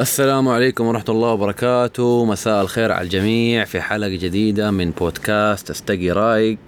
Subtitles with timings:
[0.00, 2.24] السلام عليكم ورحمة الله وبركاته.
[2.24, 3.64] مساء الخير على الجميع.
[3.64, 6.58] في حلقة جديدة من بودكاست أستقي رأيك.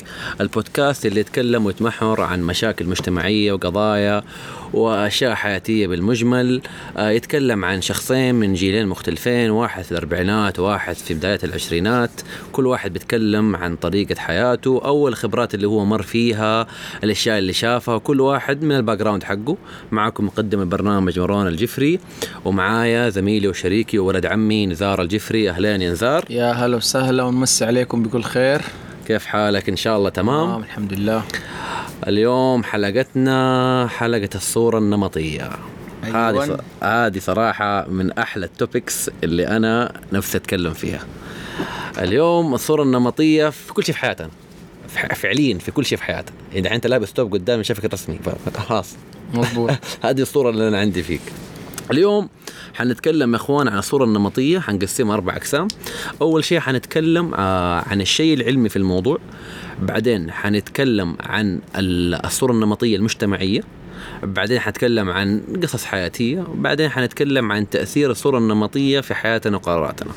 [0.41, 4.23] البودكاست اللي يتكلم ويتمحور عن مشاكل مجتمعية وقضايا
[4.75, 6.63] وأشياء حياتية بالمجمل.
[6.97, 12.11] آه، يتكلم عن شخصين من جيلين مختلفين واحد في الأربعينات وواحد في بداية العشرينات.
[12.53, 16.67] كل واحد بيتكلم عن طريقة حياته أو الخبرات اللي هو مر فيها
[17.05, 17.99] الأشياء اللي شافها.
[17.99, 19.57] كل واحد من ال background حقه.
[19.91, 21.99] معكم مقدم البرنامج مروان الجفري.
[22.45, 25.51] ومعايا زميلي وشريكي وولد عمي نزار الجفري.
[25.51, 26.25] أهلين يا نزار.
[26.31, 28.61] يا هلا وسهلا ونمسي عليكم بكل خير.
[29.07, 30.47] كيف حالك؟ إن شاء الله تمام.
[30.47, 31.23] تمام الحمد لله.
[32.09, 35.51] اليوم حلقتنا حلقة الصورة النمطية.
[36.03, 36.57] هذه أيوة.
[36.57, 41.01] ص- هذه صراحة من أحلى ال topics اللي أنا نفسي أتكلم فيها.
[41.99, 44.29] اليوم الصورة النمطية في كل شيء في حياتنا.
[45.15, 46.37] فعليا في كل شيء في حياتنا.
[46.55, 48.97] إذا أنت لابس توب قدامي شافك رسمي ف- فخلاص
[49.35, 49.71] مضبوط
[50.05, 51.21] هذه الصورة اللي أنا عندي فيك.
[51.91, 52.29] اليوم
[52.75, 55.69] حنتكلم يا إخوان عن الصورة النمطية حنقسمها أربع أقسام.
[56.23, 59.19] أول شيء حنتكلم آه، عن الشيء العلمي في الموضوع.
[59.83, 63.61] بعدين حنتكلم عن ال- الصورة النمطية المجتمعية.
[64.23, 66.45] بعدين حنتكلم عن قصص حياتية.
[66.55, 70.13] بعدين حنتكلم عن تأثير الصورة النمطية في حياتنا وقراراتنا.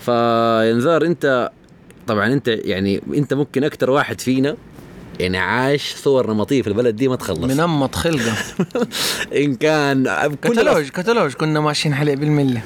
[0.00, 1.50] فينزار أنت
[2.06, 4.56] طبعا أنت يعني أنت ممكن أكتر واحد فينا
[5.20, 8.32] يعني عاش صور نمطية في البلد دي ما تخلص منمط خلقة
[9.42, 12.60] إن كان كتالوج كتالوج كنا ماشيين عليه بالملة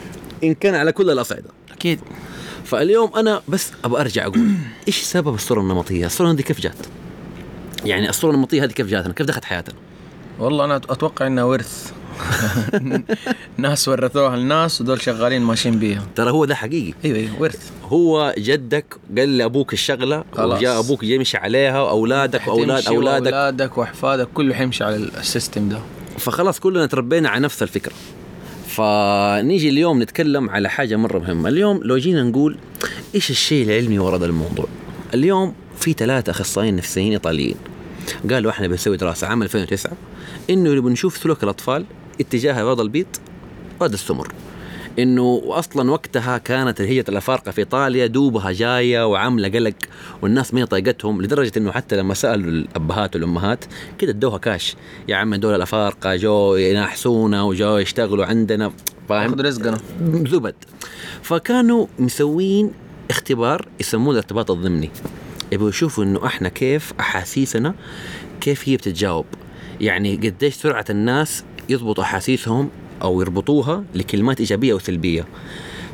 [0.45, 2.01] إن كان على كل الأصعدة أكيد
[2.65, 4.55] فاليوم أنا بس أبغى أرجع أقول
[4.89, 6.77] إيش سبب الصورة النمطية؟ الصورة دي كيف جات؟
[7.85, 9.75] يعني الصورة النمطية هذه كيف جاتنا؟ كيف دخلت حياتنا؟
[10.39, 11.93] والله أنا أتوقع إنها ورث
[13.57, 16.95] ناس ورثوها لناس ودول شغالين ماشيين بيها ترى هو ده حقيقي.
[17.05, 17.71] أيوه أيوه ورث.
[17.85, 20.59] هو جدك قال لأبوك الشغلة خلاص.
[20.59, 23.33] وجاء أبوك يمشي عليها وأولادك واولاد أولادك.
[23.33, 25.79] وأولادك وأحفادك كله حيمشي على السيستم ده.
[26.19, 27.93] فخلاص كلنا تربينا على نفس الفكرة.
[28.69, 31.49] فنيجي اليوم نتكلم على حاجة مرة مهمة.
[31.49, 32.57] اليوم لو جينا نقول
[33.15, 34.67] إيش الشيء العلمي ورا ده الموضوع؟
[35.15, 37.57] اليوم في ثلاثة أخصائيين نفسيين إيطاليين.
[38.31, 39.93] قالوا إحنا بنسوي دراسة عام 2009
[40.51, 41.85] إنه بنشوف سلوك الأطفال
[42.21, 43.07] اتجاه بيض البيض
[43.81, 44.29] وهذا السمر
[44.99, 49.75] إنه أصلا وقتها كانت هي الأفارقة في إيطاليا دوبها جاية وعاملة قلق
[50.23, 53.65] والناس ما طايقتهم لدرجة إنه حتى لما سألوا الأبهات والأمهات
[53.99, 54.77] كده ادوها كاش.
[55.09, 58.73] يا عم دول الأفارقة جو يناحسونا وجو يشتغلوا عندنا
[59.09, 59.79] فاهم؟ خذ رزقنا.
[60.13, 60.55] زبد.
[61.23, 62.73] فكانوا مسوين
[63.11, 64.91] اختبار يسموه الارتباط الضمني.
[65.53, 67.75] يبغوا يشوفوا إنه إحنا كيف أحاسيسنا
[68.41, 69.27] كيف هي بتتجاوب.
[69.81, 72.69] يعني قديش سرعة الناس يضبطوا أحاسيسهم
[73.03, 75.27] أو يربطوها لكلمات إيجابية وسلبية.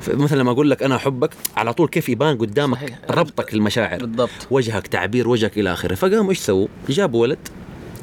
[0.09, 2.99] مثلا لما أقول لك أنا أحبك على طول كيف يبان قدامك صحيح.
[3.11, 4.31] ربطك للمشاعر؟ بالضبط.
[4.51, 5.95] وجهك تعبير وجهك إلى آخره.
[5.95, 7.39] فقاموا إيش سووا؟ جابوا ولد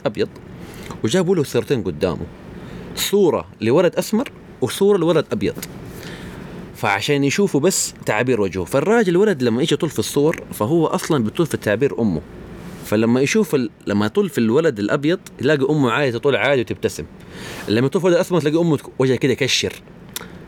[0.05, 0.29] أبيض
[1.03, 2.25] وجابوا له صورتين قدامه.
[2.95, 4.31] صورة لولد أسمر
[4.61, 5.65] وصورة لولد أبيض.
[6.75, 8.63] فعشان يشوفوا بس تعابير وجهه.
[8.63, 12.21] فالراجل الولد لما يجي يطل في الصور فهو أصلا بيطل في تعبير أمه.
[12.85, 13.69] فلما يشوف ال...
[13.87, 17.05] لما يطل في الولد الأبيض يلاقي أمه عادي تطل عادي وتبتسم.
[17.69, 19.73] لما يطل في الولد الأسمر تلاقي أمه وجهها كده يكشر.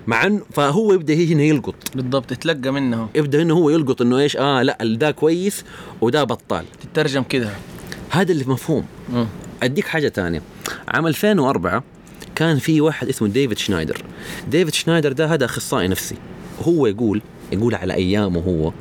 [0.07, 1.75] مع انه فهو يبدأ هي هنا يلقط.
[1.95, 5.63] بالضبط تتلقى منها يبدأ إنه هو يلقط إنه إيش؟ آه لا ده كويس
[6.01, 6.65] وده بطال.
[6.81, 7.49] تترجم كده.
[8.09, 8.85] هذا اللي مفهوم.
[9.09, 9.27] مم.
[9.63, 10.41] أديك حاجة ثانية.
[10.87, 11.83] عام 2004
[12.35, 14.01] كان في واحد اسمه ديفيد شنايدر.
[14.47, 16.15] ديفيد شنايدر ده هذا أخصائي نفسي.
[16.63, 17.21] هو يقول
[17.51, 18.71] يقول على أيامه هو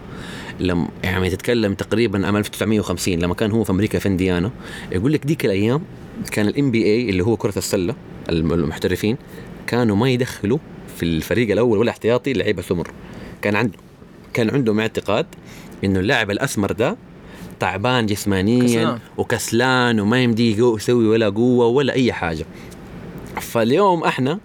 [0.61, 4.51] لما يعني تتكلم تقريبا عام 1950 لما كان هو في أمريكا في إنديانا
[4.93, 5.83] يقول لك ديك الأيام
[6.33, 7.95] كان ال NBA اللي هو كرة السلة
[8.29, 9.17] الم- المحترفين
[9.67, 10.59] كانوا ما يدخلوا
[10.97, 12.91] في الفريق الأول ولا احتياطي لعيبة سمر
[13.43, 13.79] كان عنده
[14.33, 15.27] كان عندهم اعتقاد
[15.85, 16.97] إنه اللاعب الأسمر ده
[17.61, 18.99] تعبان جسمانيا كسلان.
[19.17, 22.47] وكسلان وما يمديه يسوي ولا قوة ولا أي حاجة
[23.41, 24.39] فاليوم إحنا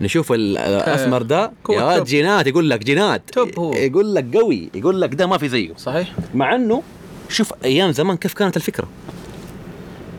[0.00, 1.52] نشوف ال- الأسمر ده.
[1.70, 2.04] هو يا.
[2.04, 3.22] جينات يقول لك جينات.
[3.32, 3.72] توب هو.
[3.74, 5.74] يقول لك قوي يقول لك ده ما في زيه.
[5.76, 6.12] صحيح.
[6.34, 6.82] مع إنه
[7.28, 8.88] شوف أيام زمان كيف كانت الفكرة.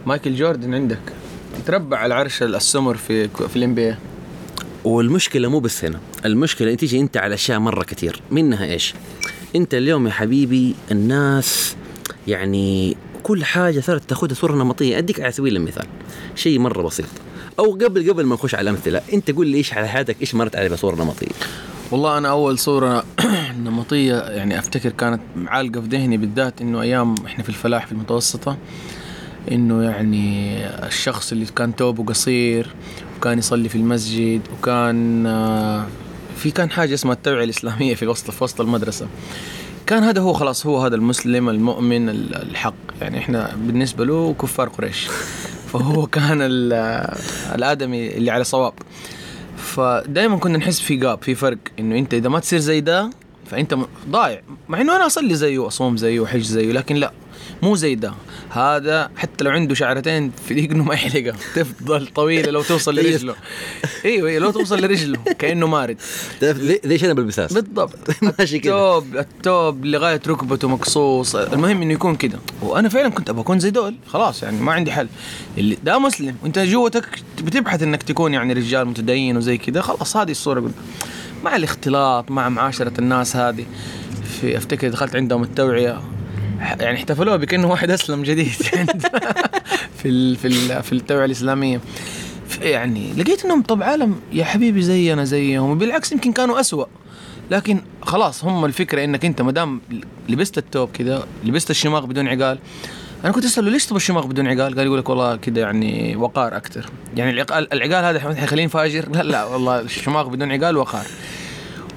[0.06, 1.00] مايكل جوردن عندك.
[1.66, 3.96] تربع على عرش السمر في في الام
[4.84, 6.00] والمشكلة مو بس هنا.
[6.26, 8.22] المشكلة تيجي أنت على أشياء مرة كثير.
[8.32, 8.94] منها إيش؟
[9.56, 11.76] أنت اليوم يا حبيبي الناس
[12.28, 14.98] يعني كل حاجة صارت تاخذها صورة نمطية.
[14.98, 15.86] أديك على سبيل المثال.
[16.36, 17.06] شيء مرة بسيط.
[17.60, 20.56] أو قبل قبل ما نخش على الأمثلة أنت قول لي إيش على حياتك؟ إيش مرت
[20.56, 21.28] عليك بصورة نمطية؟
[21.92, 23.04] والله أنا أول صورة
[23.66, 28.58] نمطية يعني أفتكر كانت معالقة في ذهني بالذات إنه أيام إحنا في الفلاح في المتوسطة
[29.52, 32.68] إنه يعني الشخص اللي كان توبه قصير
[33.18, 35.86] وكان يصلي في المسجد وكان آه،
[36.38, 39.08] في كان حاجة اسمها التوعية الإسلامية في وسط في وسط المدرسة.
[39.88, 42.74] كان هذا هو خلاص هو هذا المسلم المؤمن ال- الحق.
[43.02, 45.08] يعني إحنا بالنسبة له كفار قريش.
[45.80, 46.74] فهو كان ال-
[47.56, 48.74] الآدمي اللي على صواب.
[49.58, 53.10] فدائما كنا نحس في جاب في فرق إنه أنت إذا ما تصير زي ده
[53.46, 53.78] فأنت
[54.10, 54.42] ضايع.
[54.70, 57.12] مع إنه أنا أصلي زيه واصوم زيه واحج زيه لكن لا.
[57.64, 58.14] مو زي ده.
[58.50, 63.36] هذا حتى لو عنده شعرتين في دقنه ما يحلقها تفضل طويلة لو توصل لرجله.
[64.06, 65.98] إيوه أيوه لو توصل لرجله كأنه مارد.
[66.42, 67.98] تعرف ليش أنا بالبساس؟ بالضبط.
[68.40, 68.98] ماشي كده.
[68.98, 71.36] التوب التوب لغاية ركبته مقصوص.
[71.36, 72.40] المهم إنه يكون كده.
[72.62, 73.96] وأنا فعلا كنت أبغى أكون زي دول.
[74.08, 75.08] خلاص يعني ما عندي حل.
[75.58, 76.36] اللي ده مسلم.
[76.44, 79.82] وأنت جوتك بتبحث إنك تكون يعني رجال متدين وزي كده.
[79.82, 80.60] خلاص هذه الصورة.
[80.60, 80.74] قلت
[81.44, 83.66] مع الاختلاط مع معاشرة الناس هذه.
[84.42, 86.02] في أفتكر دخلت عندهم التوعية.
[86.60, 88.48] يعني احتفلوها بكأنه واحد أسلم جديد.
[89.98, 91.82] في ال في ال في التوعية الإسلامية.
[92.62, 96.86] يعني لقيت إنهم طب عالم يا حبيبي زينا زيهم وبالعكس يمكن كانوا أسوأ.
[97.52, 99.82] لكن خلاص هم الفكرة إنك أنت ما دام
[100.30, 102.60] لبست التوب كذا لبست الشماغ بدون عقال.
[103.24, 106.58] أنا كنت أسأله ليش تبغى الشماغ بدون عقال؟ قال يقول لك والله كذا يعني وقار
[106.58, 111.06] أكثر يعني العقال العقال هذا حيخليني فاجر؟ لا لا والله الشماغ بدون عقال وقار.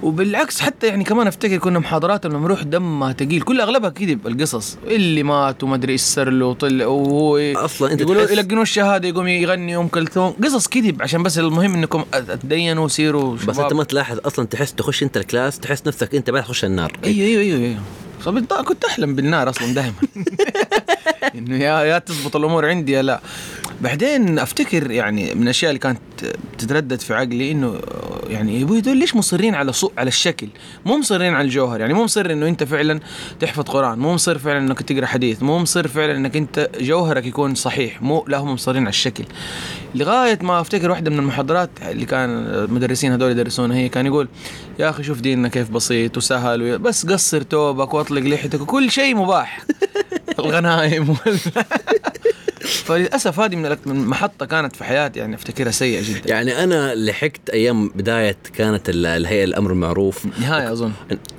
[0.03, 3.43] وبالعكس حتى يعني كمان أفتكر كنا محاضرات لما نروح دمها تقيل.
[3.43, 8.01] كل أغلبها كذب القصص اللي مات وما أدري إيش صار له وطلع وهو أصلا أنت
[8.01, 10.35] يقولوا يلقنوا الشهادة يقوم يغني ام كلثوم.
[10.45, 12.05] قصص كذب عشان بس المهم إنكم
[12.43, 16.31] تدينوا وسيروا بس أنت ما تلاحظ أصلا تحس تخش أنت ال class تحس نفسك أنت
[16.31, 16.93] بعد تخش النار.
[17.05, 17.81] أيوه أيوه أيوه أيوه.
[18.21, 19.93] فبالضبط كنت أحلم بالنار أصلا دائما
[21.35, 23.21] إنه يا يا تزبط الأمور عندي يا لا.
[23.81, 25.99] بعدين أفتكر يعني من الأشياء اللي كانت
[26.59, 27.81] تتردد في عقلي إنه
[28.29, 30.49] يعني يا أبوي دول ليش مصرين على صو على الشكل؟
[30.87, 33.01] مو مصرين على الجوهر يعني مو مصر إنه أنت فعلا
[33.41, 37.55] تحفظ قرآن مو مصر فعلا إنك تقرأ حديث مو مصر فعلا إنك أنت جوهرك يكون
[37.55, 39.25] صحيح مو لا هم مصرين على الشكل.
[39.95, 44.29] لغاية ما أفتكر واحدة من المحاضرات اللي كان المدرسين هذول يدرسونها هي كان يقول
[44.79, 49.15] يا أخي شوف ديننا كيف بسيط وسهل وي- بس قصر توبك واطلق لحيتك وكل شيء
[49.17, 49.61] مباح.
[50.39, 51.39] الغنائم وال...
[52.73, 53.57] فللأسف هذه
[53.87, 56.31] من محطة كانت في حياتي يعني أفتكرها سيئة جدا.
[56.31, 60.27] يعني أنا لحقت أيام بداية كانت ال- الهيئه الأمر المعروف.
[60.41, 60.93] نهاية أظن.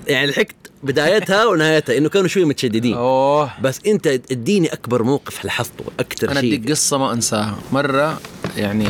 [0.07, 2.93] يعني لحقت بدايتها ونهايتها إنه كانوا شوية متشددين.
[2.93, 3.49] أوه.
[3.61, 6.53] بس أنت اديني أكبر موقف لاحظته أكثر أنا شيء.
[6.55, 7.57] أديك قصة ما أنساها.
[7.71, 8.19] مرة
[8.57, 8.87] يعني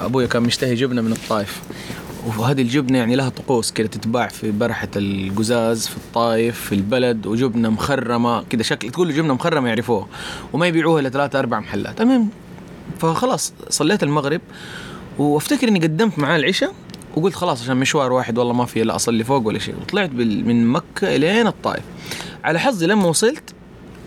[0.00, 1.60] أبويا كان مشتهي جبنة من الطائف
[2.26, 7.68] وهذه الجبنة يعني لها طقوس كده تتباع في برحة القزاز في الطايف في البلد وجبنة
[7.68, 10.06] مخرمة كده شكل تقول جبنة مخرمة يعرفوها
[10.52, 12.00] وما يبيعوها الا ثلاثة أربع محلات.
[12.00, 12.28] المهم
[12.98, 14.40] فخلاص صليت المغرب
[15.18, 16.74] وافتكر إني قدمت معاه العشاء
[17.16, 19.74] وقلت خلاص عشان مشوار واحد والله ما في لا أصلي فوق ولا شيء.
[19.82, 21.82] وطلعت من مكة إلين الطائف
[22.44, 23.54] على حظي لما وصلت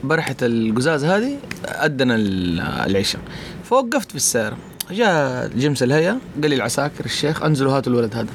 [0.03, 3.21] برحة القزاز هذه أدنا ال- العشاء.
[3.63, 4.57] فوقفت في السيارة.
[4.91, 8.29] جاء جمس الهيئة قال لي العساكر الشيخ انزلوا هاتوا الولد هذا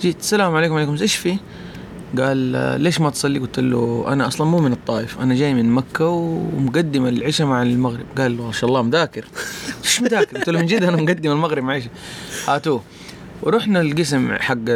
[0.00, 1.36] جيت السلام عليكم وعليكم إيش فيه؟
[2.18, 2.36] قال
[2.82, 7.06] ليش ما تصلي؟ قلت له أنا أصلا مو من الطائف أنا جاي من مكة ومقدم
[7.06, 9.24] العشاء مع المغرب قال ما شاء الله مذاكر
[9.84, 11.90] إيش مذاكر؟ قلت له من جد أنا مقدم المغرب مع عشاء
[12.48, 12.82] هاتوه
[13.42, 14.70] ورحنا القسم حق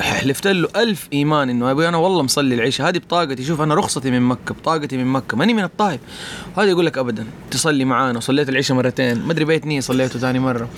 [0.00, 3.44] حلفت له ألف إيمان إنه أبوي أنا والله مصلي العشاء هذه بطاقتي.
[3.44, 5.36] شوف أنا رخصتي من مكة بطاقتي من مكة.
[5.36, 6.00] ماني من الطائف.
[6.56, 7.26] وهذا يقول لك أبدا.
[7.50, 8.18] تصلي معانا.
[8.18, 9.18] وصليت العشاء مرتين.
[9.18, 10.68] ما أدري بيت نية صليته ثاني مرة.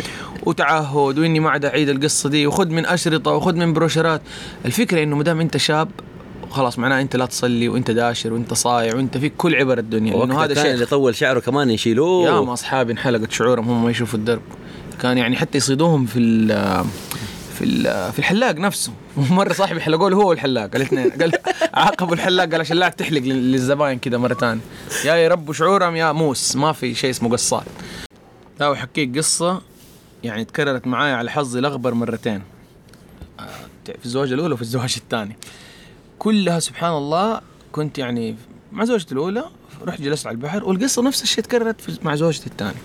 [0.42, 2.46] وتعهد وإني ما عاد أعيد القصة دي.
[2.46, 4.20] وخذ من أشرطة وخذ من بروشرات.
[4.64, 5.88] الفكرة إنه مدام أنت شاب
[6.50, 10.16] خلاص معناه أنت لا تصلي وأنت داشر وأنت صايع وأنت فيك كل عبر الدنيا.
[10.16, 12.26] لأنه هذا كان شيء اللي طول شعره كمان يشيلوه.
[12.26, 14.42] يا ما أصحابي انحلقت شعورهم هم ما يشوفوا الدرب.
[15.02, 16.48] كان يعني حتى يصيدوهم في ال
[17.58, 18.92] في ال في الحلاق نفسه.
[19.30, 21.32] مرة صاحبي حلقوه له هو والحلاق الاثنين قال
[21.74, 24.60] عاقبوا الحلاق قال عشان لا تحلق لل- للزباين كذا مرة ثانية
[25.04, 27.64] يا يربوا شعورهم يا موس ما في شيء اسمه قصات.
[28.60, 29.62] لا وحكيك قصة
[30.24, 32.42] يعني تكررت معايا على حظي الأغبر مرتين.
[33.40, 33.44] آه،
[33.98, 35.36] في الزواج الأولى وفي الزواج الثاني.
[36.18, 37.40] كلها سبحان الله
[37.72, 38.36] كنت يعني
[38.72, 39.44] مع زوجتي الأولى
[39.86, 42.82] رحت جلست على البحر والقصة نفس الشيء تكررت مع زوجتي الثانية.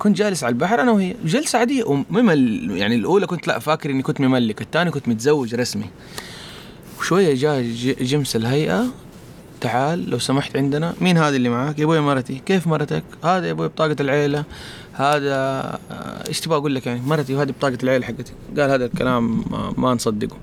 [0.00, 4.02] كنت جالس على البحر أنا وهي جلسة عادية وممل يعني الأولى كنت لا فاكر إني
[4.02, 5.90] كنت مملك الثانية كنت متزوج رسمي.
[6.98, 7.62] وشوية جاء
[8.00, 8.86] جمس الهيئة
[9.60, 13.52] تعال لو سمحت عندنا مين هذا اللي معاك؟ يا أبوي مرتي كيف مرتك؟ هذا يا
[13.52, 14.44] أبوي بطاقة العيلة
[14.92, 15.34] هذا
[15.90, 18.32] آه، إيش تبغى أقول لك يعني؟ مرتي وهذه بطاقة العيلة حقتي.
[18.58, 20.36] قال هذا الكلام ما, ما نصدقه.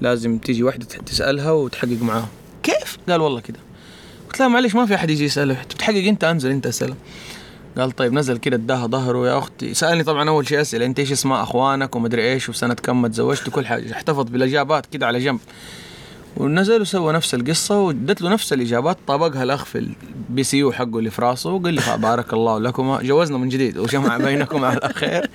[0.00, 2.28] لازم تيجي واحدة تسألها وتحقق معاها.
[2.62, 3.58] كيف؟ قال والله كده.
[4.30, 5.62] قلت له معلش ما في أحد يجي يسأله.
[5.62, 6.94] بتحقق أنت؟ أنزل أنت أسأله.
[7.78, 9.74] قال طيب نزل كده اداها ظهره يا أختي.
[9.74, 10.86] سألني طبعا أول شيء أسئلة.
[10.86, 13.92] أنت إيش اسماء أخوانك ومدري إيش وسنة كم تزوجت وكل حاجة.
[13.92, 15.40] احتفظ بالإجابات كده على جنب.
[16.36, 18.98] ونزل وسوى نفس القصة وادت له نفس الإجابات.
[19.06, 23.02] طابقها الأخ في ال PCU حقه اللي في راسه وقال لي بارك الله لكما.
[23.02, 23.78] جوزنا من جديد.
[23.78, 25.30] وجمع بينكم على خير.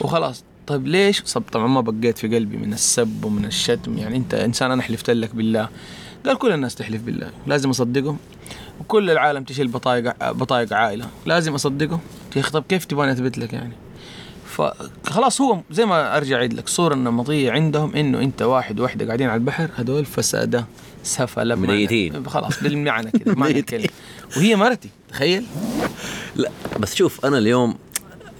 [0.00, 0.44] وخلاص.
[0.66, 3.98] طيب ليش؟ طبعا ما بقيت في قلبي من السب ومن الشتم.
[3.98, 5.68] يعني أنت إنسان أنا حلفت لك بالله.
[6.26, 7.30] قال كل الناس تحلف بالله.
[7.46, 8.18] لازم أصدقهم.
[8.80, 11.06] وكل العالم تشيل بطايق بطايق عائلة.
[11.26, 11.54] لازم
[12.40, 13.72] أخي طب كيف تبغاني أثبت لك يعني؟
[14.46, 16.64] فخلاص هو زي ما أرجع أعيد لك.
[16.66, 20.64] الصورة النمطيه عندهم إنه أنت واحد وواحده قاعدين على البحر هذول فسادة
[21.02, 22.26] سفله ميتين.
[22.26, 23.58] خلاص بالمعنى كذا معنى.
[23.58, 23.88] الكلمة
[24.36, 25.46] وهي مرتي تخيل.
[26.36, 26.50] لا
[26.80, 27.74] بس شوف أنا اليوم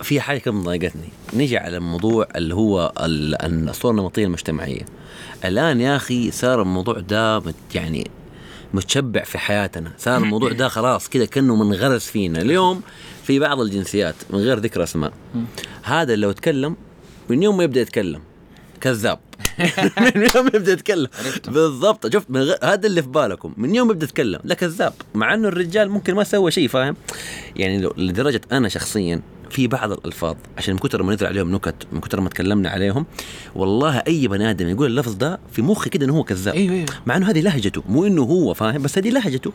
[0.02, 4.82] في حاجة كم ضايقتني نيجي على الموضوع اللي هو ال- الصورة النمطيه المجتمعية.
[5.44, 7.42] الآن يا أخي صار الموضوع ده
[7.74, 8.10] يعني
[8.74, 9.92] متشبع في حياتنا.
[9.98, 12.42] صار الموضوع ده خلاص كده كأنه منغرس فينا.
[12.42, 12.82] اليوم
[13.22, 15.12] في بعض الجنسيات من غير ذكر أسماء.
[15.82, 16.76] هذا لو تكلم
[17.28, 18.20] من يوم ما يبدأ يتكلم.
[18.80, 19.18] كذاب.
[20.14, 21.08] من يوم يبدأ يتكلم.
[21.48, 22.12] بالضبط.
[22.12, 23.54] شفت غير هذا اللي في بالكم.
[23.56, 24.92] من يوم يبدأ يتكلم لا كذاب.
[25.14, 26.96] مع إنه الرجال ممكن ما سوى شيء فاهم؟
[27.56, 29.20] يعني لو لدرجة أنا شخصيا
[29.50, 30.36] في بعض الألفاظ.
[30.58, 33.06] عشان من كثر ما نزل عليهم نكت من كثر ما تكلمنا عليهم
[33.54, 36.54] والله أي بني آدم يقول اللفظ ده في مخي كده إنه هو كذاب.
[36.54, 36.86] أيوه أيوه.
[37.06, 39.52] مع إنه هذه لهجته مو إنه هو فاهم بس هذه لهجته.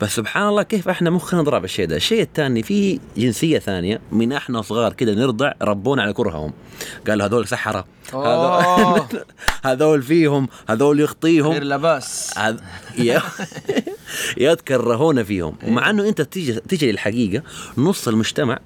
[0.00, 1.96] بس سبحان الله كيف إحنا مخنا ضرب الشيء ده.
[1.96, 6.52] الشيء الثاني في جنسية ثانية من إحنا صغار كده نرضع ربونا على كرههم.
[7.08, 7.84] قالوا هذول سحرة.
[8.12, 9.24] هذول-
[9.66, 11.52] هذول فيهم هذول يخطيهم.
[11.52, 12.34] غير لباس
[12.98, 13.22] يا
[14.36, 15.54] يتكرهون فيهم.
[15.66, 17.42] ومع إنه أنت تيجي تيجي للحقيقة
[17.78, 18.58] نص المجتمع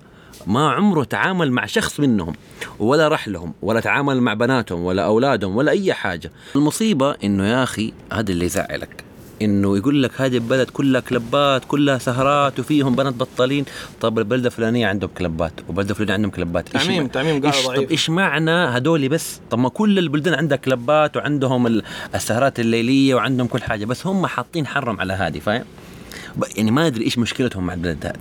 [0.47, 2.35] ما عمره تعامل مع شخص منهم
[2.79, 6.31] ولا راح لهم ولا تعامل مع بناتهم ولا أولادهم ولا أي حاجة.
[6.57, 9.05] المصيبة إنه يا أخي هذا اللي يزعلك.
[9.43, 13.65] إنه يقول لك هذه البلد كلها كلبات كلها سهرات وفيهم بنات بطالين.
[14.01, 16.75] طب البلدة الفلانية عندهم كلبات والبلدة الفلانية عندهم كلبات.
[16.75, 19.99] إيش تعميم مع- تعميم قاعدة إيش طب ضعيف إيش معنى هدول بس؟ طب ما كل
[19.99, 21.83] البلدان عندها كلبات وعندهم ال-
[22.15, 23.85] السهرات الليلية وعندهم كل حاجة.
[23.85, 25.65] بس هم حاطين حرم على هذه فاهم؟
[26.57, 28.17] يعني ما أدري إيش مشكلتهم مع البلد هذه.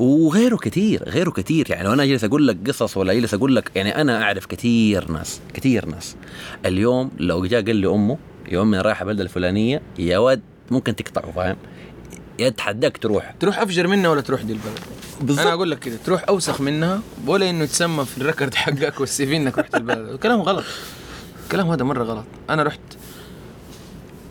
[0.00, 3.70] وغيره كثير غيره كثير يعني لو أنا جالس أقول لك قصص ولا جالس أقول لك
[3.74, 6.16] يعني أنا أعرف كثير ناس كثير ناس.
[6.66, 10.40] اليوم لو جاء قال لي أمه يا امي أنا رايحة البلده الفلانية يا ود
[10.70, 11.56] ممكن تقطعه فاهم؟
[12.38, 13.34] يتحداك تروح.
[13.40, 14.78] تروح أفجر منها ولا تروح دي البلد؟
[15.20, 15.46] بالضبط.
[15.46, 19.26] أنا أقول لك كده تروح أوسخ منها ولا إنه تسمى في ال record حقك وال
[19.26, 20.16] CV إنك رحت البلد.
[20.22, 20.64] كلام غلط.
[21.44, 22.24] الكلام هذا مرة غلط.
[22.50, 22.80] أنا رحت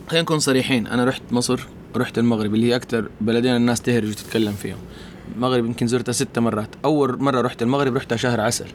[0.08, 1.60] خلينا نكون صريحين أنا رحت مصر
[1.96, 4.78] رحت المغرب اللي هي أكثر بلدين الناس تهرج وتتكلم فيهم.
[5.36, 6.68] المغرب يمكن زرتها ست مرات.
[6.84, 8.66] أول مرة رحت المغرب رحتها شهر عسل.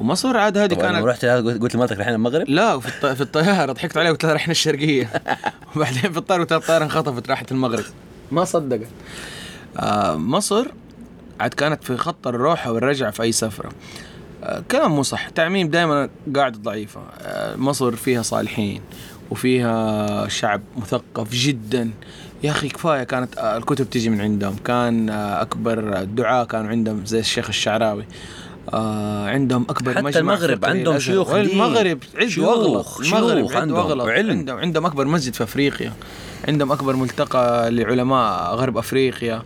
[0.00, 3.06] ومصر عاد هذه لما كانت رحت قلت لمرتك رايحين المغرب؟ لا في, الط...
[3.06, 3.72] في الطيارة.
[3.72, 5.10] ضحكت عليها قلت لها رحنا الشرقيه
[5.76, 7.84] وبعدين في الطيارة قلت لها الطيارة انخطفت راحت المغرب.
[8.32, 8.88] ما صدقت.
[9.78, 10.66] آه مصر
[11.40, 13.72] عاد كانت في خط الروحه والرجعة في أي سفرة.
[14.42, 15.28] آه كلام مو صح.
[15.28, 17.00] تعميم دائما قاعدة ضعيفة.
[17.20, 18.80] آه مصر فيها صالحين
[19.30, 21.90] وفيها شعب مثقف جدا.
[22.44, 24.56] يا أخي كفاية كانت آه، الكتب تيجي من عندهم.
[24.64, 28.04] كان آه، أكبر الدعاة كانوا عندهم زي الشيخ الشعراوي.
[28.74, 30.98] آه عندهم أكبر حتى مجمع المغرب عندهم.
[30.98, 31.30] شيوخ.
[31.34, 31.98] المغرب
[32.28, 34.28] شيوخ- واغلط المغرب شيوخ عز عندهم.
[34.28, 35.92] عندهم عندهم أكبر مسجد في أفريقيا.
[36.48, 39.42] عندهم أكبر ملتقى لعلماء غرب أفريقيا.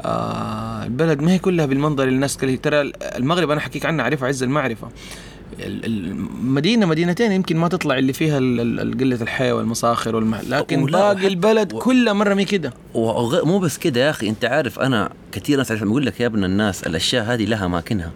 [0.00, 4.28] آه البلد ما هي كلها بالمنظر اللي الناس كلها ترى المغرب أنا حكيك عنها أعرفها
[4.28, 4.86] عز المعرفة.
[4.86, 4.92] ال-
[5.60, 10.40] المدينة مدينتين يمكن ما تطلع اللي فيها قلة الحياة والمساخر والمح...
[10.40, 12.72] لكن باقي البلد و- كلها مرة مي كده.
[12.94, 16.26] وغ- مو بس كده يا أخي أنت عارف أنا كثير ناس عارف يقول لك يا
[16.26, 18.10] ابن الناس الأشياء هذه لها أماكنها.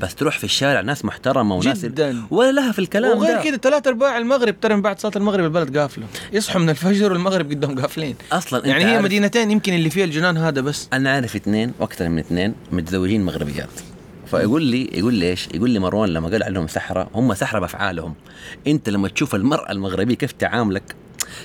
[0.00, 2.22] بس تروح في الشارع ناس محترمة وناس جدا.
[2.30, 5.44] ولا لها في الكلام وغير ده كده ثلاث أرباع المغرب ترى من بعد صلاة المغرب
[5.44, 6.04] البلد قافلة.
[6.32, 8.14] يصحوا من الفجر والمغرب قدام قافلين.
[8.32, 10.88] أصلا يعني هي مدينتين يمكن اللي فيها الجنان هذا بس.
[10.92, 13.68] أنا عارف اثنين وأكثر من اثنين متزوجين مغربيات.
[14.38, 18.14] فيقول لي يقول لي إيش؟ يقول لي مروان لما قال عليهم سحرة هم سحرة بأفعالهم.
[18.66, 20.94] أنت لما تشوف المرأة المغربية كيف تعاملك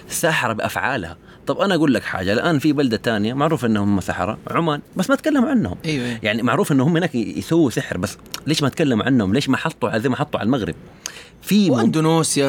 [0.10, 1.17] سحرة بأفعالها.
[1.48, 5.10] طب أنا أقول لك حاجة الآن في بلدة تانية معروف إنهم هم سحرة عمان بس
[5.10, 5.77] ما تكلموا عنهم.
[5.86, 6.19] أيوه.
[6.24, 8.17] يعني معروف إنهم هناك يسووا سحر بس
[8.48, 10.75] ليش ما تكلموا عنهم؟ ليش ما حطوا زي ما حطوا على المغرب؟
[11.41, 11.69] في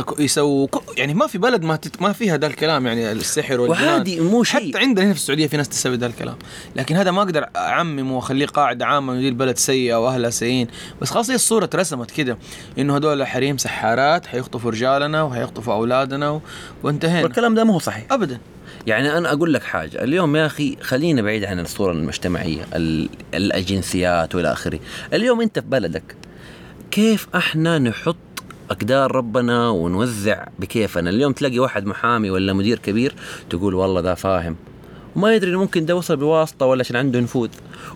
[0.03, 2.03] ك- يسووا يعني ما في بلد ما تت...
[2.03, 3.89] ما فيها ذا الكلام يعني السحر والجنان.
[3.89, 4.69] وعادي مو شيء.
[4.71, 6.37] حتى عندنا هنا في السعودية في ناس تسوي ذا الكلام.
[6.77, 10.67] لكن هذا ما أقدر أعمم وأخليه قاعدة عامة انه دي البلد سيئة وأهلها سيئين.
[11.03, 12.39] بس خلاص هي الصورة اترسمت كده
[12.79, 16.41] إنه هذول حريم سحارات حيخطفوا رجالنا وحيخطفوا أولادنا و...
[16.83, 17.23] وانتهينا.
[17.23, 18.05] والكلام ده ما هو صحيح.
[18.11, 18.39] ابدا.
[18.87, 24.35] يعني أنا أقول لك حاجة اليوم يا أخي خلينا بعيد عن الصورة المجتمعية ال- الجنسيات
[24.35, 24.81] وإلى آخره.
[25.13, 26.17] اليوم أنت في بلدك
[26.91, 28.17] كيف إحنا نحط
[28.71, 31.11] أقدار ربنا ونوزع بكيفنا.
[31.11, 33.15] اليوم تلاقي واحد محامي ولا مدير كبير
[33.51, 34.57] تقول والله ده فاهم.
[35.17, 37.49] وما يدري ممكن ده وصل بواسطة ولا عشان عنده نفوذ.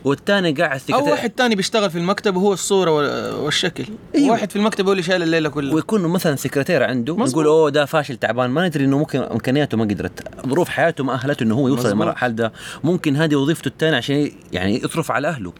[0.04, 3.84] والثاني قاعد أو سكرتير- واحد تاني بيشتغل في المكتب وهو الصورة وال- والشكل.
[4.14, 4.30] أيوة.
[4.30, 5.74] واحد في المكتب هو اللي شايل الليلة كلها.
[5.74, 7.16] ويكون مثلا سكرتير عنده.
[7.18, 8.50] يقول أوه ده فاشل تعبان.
[8.50, 10.46] ما ندري إنه ممكن إمكانياته ما قدرت.
[10.48, 11.88] ظروف حياته ما أهلته إنه هو يوصل.
[11.88, 12.52] للمرحله ده.
[12.84, 15.52] ممكن هذه وظيفته الثانية عشان يعني يصرف على أهله.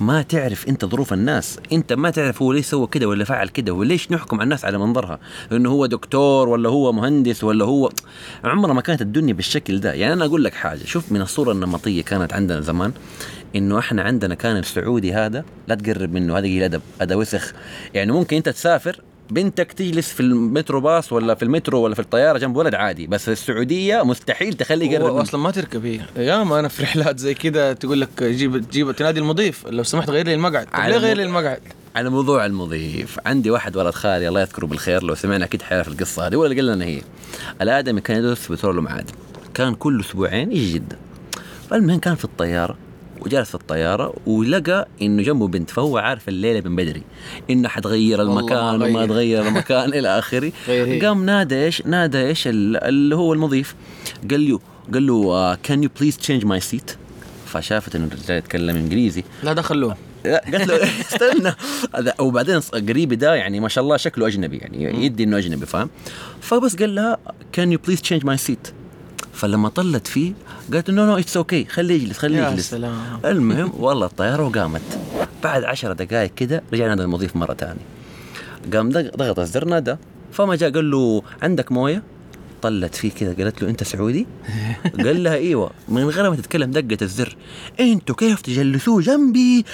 [0.00, 1.58] ما تعرف انت ظروف الناس.
[1.72, 4.78] انت ما تعرف هو ليش سوى كده ولا فعل كده وليش نحكم على الناس على
[4.78, 5.18] منظرها.
[5.52, 7.90] انه هو دكتور ولا هو مهندس ولا هو
[8.44, 9.92] عمرها ما كانت الدنيا بالشكل ده.
[9.92, 12.92] يعني أنا أقول لك حاجة شوف من الصورة النمطية كانت عندنا زمان
[13.56, 17.52] إنه إحنا عندنا كان السعودي هذا لا تقرب منه هذا قليل أدب هذا وسخ.
[17.94, 22.38] يعني ممكن أنت تسافر بنتك تجلس في المترو باص ولا في المترو ولا في الطيارة
[22.38, 25.16] جنب ولد عادي بس السعودية مستحيل تخليه يقرب.
[25.16, 26.00] أصلا ما تركب هي.
[26.16, 30.10] يا ما أنا في رحلات زي كده تقول لك جيب جيب تنادي المضيف لو سمحت
[30.10, 30.66] غير لي المقعد.
[30.66, 31.60] طب على ليه غير لي المقعد؟
[31.96, 36.26] على موضوع المضيف عندي واحد ولد خالي الله يذكره بالخير لو سمعنا أكيد حيعرف القصة
[36.26, 37.00] هذه ولا قلنا هي.
[37.62, 39.12] الآدمي كان يدرس في بترول ومعادن
[39.54, 40.98] كان كل أسبوعين يجي جدة.
[41.70, 42.76] فالمهم كان في الطيارة
[43.28, 47.02] وجالس في الطيارة ولقى إنه جنبه بنت فهو عارف الليلة من بدري
[47.50, 49.06] إنه حتغير المكان وما غير.
[49.08, 50.52] تغير المكان إلى آخره.
[51.02, 53.74] قام نادى إيش نادى إيش ال- اللي هو المضيف
[54.30, 54.60] قال له
[54.94, 56.90] قال له can you please change my seat
[57.46, 59.24] فشافت إنه الرجال يتكلم إنجليزي.
[59.42, 60.76] لا دخلوه لا قالت له
[61.12, 61.52] استنى.
[62.20, 65.90] وبعدين قريبي ده يعني ما شاء الله شكله أجنبي يعني يدي إنه أجنبي فاهم؟
[66.40, 67.18] فبس قال لها
[67.52, 68.68] can you please change my seat
[69.38, 70.32] فلما طلت فيه
[70.72, 72.70] قالت no no it's okay خليه يجلس خليه يا يجلس.
[72.70, 73.20] سلام.
[73.24, 74.82] المهم والله الطيارة وقامت.
[75.44, 77.80] بعد عشر دقائق كده رجع نادى المضيف مرة ثانية.
[78.74, 79.96] قام ضغط الزر نادى.
[80.32, 82.02] فما جاء قال له عندك موية؟
[82.62, 84.26] طلت فيه كذا قالت له أنت سعودي؟
[85.04, 85.70] قال لها إيوه.
[85.88, 87.36] من غير ما تتكلم دقت الزر.
[87.80, 89.64] أنتوا كيف تجلسوه جنبي؟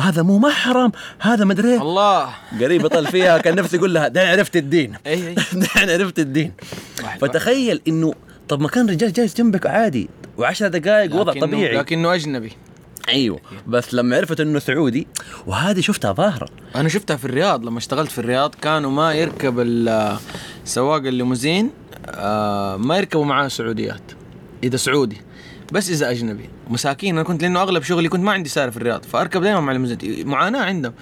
[0.00, 1.76] هذا مو محرم؟ هذا مدري.
[1.76, 2.28] الله.
[2.60, 4.94] قريب طل فيها كان نفسي يقول لها ده عرفت الدين.
[5.06, 6.52] اي اي ده عرفت الدين.
[7.20, 8.14] فتخيل إنه
[8.48, 11.76] طب ما كان رجال جالس جنبك عادي وعشر دقائق وضع لكنه- طبيعي.
[11.76, 12.52] لكنه أجنبي.
[13.08, 15.06] أيوه بس لما عرفت إنه سعودي
[15.46, 19.60] وهذه شفتها ظاهره أنا شفتها في الرياض لما اشتغلت في الرياض كانوا ما يركب
[20.64, 21.70] سواق الليموزين
[22.06, 24.00] آه، ما يركبوا معاه سعوديات
[24.64, 25.16] إذا سعودي
[25.72, 26.48] بس إذا أجنبي.
[26.70, 29.72] مساكين أنا كنت لأنه أغلب شغلي كنت ما عندي سياره في الرياض فأركب دائما مع
[29.72, 30.28] الليموزين.
[30.28, 30.92] معاناة عندهم.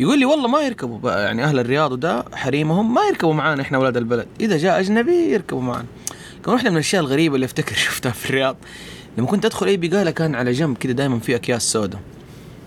[0.00, 3.96] يقول لي والله ما يركبوا يعني أهل الرياض وده حريمهم ما يركبوا معانا إحنا أولاد
[3.96, 4.26] البلد.
[4.40, 5.86] إذا جاء أجنبي يركبوا معانا.
[6.44, 8.56] كان واحدة من الأشياء الغريبة اللي أفتكر شفتها في الرياض.
[9.18, 12.00] لما كنت أدخل أي بقالة كان على جنب كده دائما في أكياس سوداء.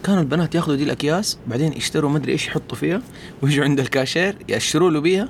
[0.03, 3.01] كانوا البنات ياخذوا دي الأكياس بعدين يشتروا مدري إيش يحطوا فيها
[3.41, 5.29] ويجوا عند الكاشير يأشروا له بيها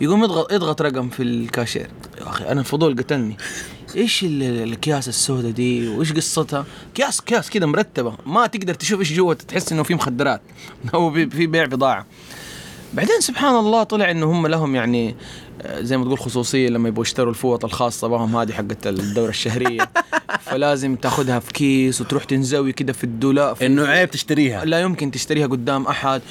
[0.00, 1.90] يقوم يضغط يضغط رقم في الكاشير.
[2.20, 3.36] يا أخي أنا الفضول قتلني.
[3.96, 8.14] إيش ال- الأكياس السوداء دي؟ وإيش قصتها؟ كياس كياس كده مرتبة.
[8.26, 10.40] ما تقدر تشوف إيش جوه تحس إنه في مخدرات.
[10.94, 12.06] أو في بيع بضاعة.
[12.94, 15.16] بعدين سبحان الله طلع إنه هم لهم يعني
[15.80, 19.90] زي ما تقول خصوصية لما يبغوا يشتروا الفوط الخاصة بهم هذه حقت الدورة الشهرية.
[20.46, 24.64] فلازم تاخذها في كيس وتروح تنزوي كده في الدولاب إنه عيب تشتريها.
[24.64, 26.22] لا يمكن تشتريها قدام أحد.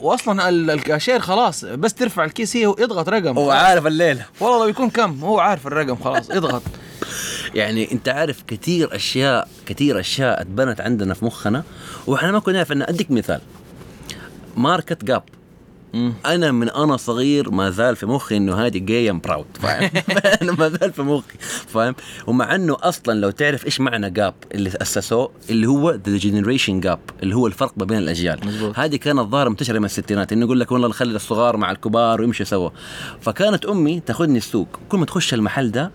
[0.00, 3.38] واصلا ال- الكاشير خلاص بس ترفع الكيس هي يضغط رقم.
[3.38, 4.26] هو عارف الليلة.
[4.40, 6.62] والله لو يكون كم هو عارف الرقم خلاص يضغط.
[7.54, 11.62] يعني أنت عارف كثير أشياء كثير أشياء اتبنت عندنا في مخنا
[12.06, 13.40] وإحنا ما كنا نعرف ان أديك مثال.
[14.56, 15.22] ماركه جاب.
[15.94, 16.12] مم.
[16.26, 19.90] أنا من أنا صغير ما زال في مخي إنه هذه gay I'm proud فاهم
[20.42, 21.94] أنا ما زال في مخي فاهم
[22.26, 26.98] ومع إنه أصلا لو تعرف إيش معنى جاب اللي أسسوه اللي هو the generation gap
[27.22, 28.40] اللي هو الفرق ما بين الأجيال.
[28.76, 32.46] هذه كانت ظاهرة منتشرة من الستينات إنه يقول لك والله نخلي الصغار مع الكبار ويمشوا
[32.46, 32.70] سوا
[33.20, 35.90] فكانت أمي تاخذني السوق كل ما تخش المحل ده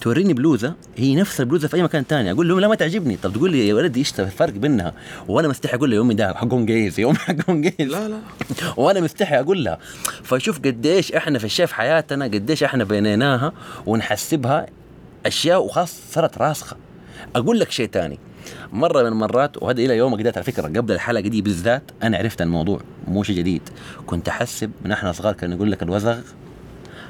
[0.00, 2.30] توريني بلوزة هي نفس البلوزة في أي مكان تاني.
[2.30, 3.16] أقول لهم لا ما تعجبني.
[3.16, 4.92] طب تقول لي يا ولدي إيش الفرق بينها.
[5.28, 8.18] وأنا مستحي أقول له يا امي ده حقهم جايز امي حقهم جايز لا لا.
[8.76, 9.78] وأنا مستحي أقول لها.
[10.22, 13.52] فشوف قديش إحنا في الشيء في حياتنا قديش إحنا بنيناها
[13.86, 14.66] ونحسبها
[15.26, 16.76] أشياء وخاص صارت راسخة.
[17.36, 18.18] أقول لك شيء تاني.
[18.72, 22.42] مرة من المرات وهذا إلى يومك ده على فكرة قبل الحلقة دي بالذات أنا عرفت
[22.42, 23.62] الموضوع مو شيء جديد.
[24.06, 26.18] كنت أحسب من إحنا صغار كان يقول لك الوزغ